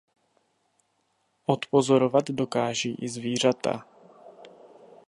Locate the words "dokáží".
2.31-2.95